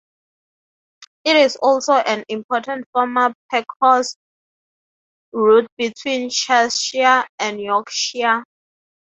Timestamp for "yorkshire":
7.61-8.43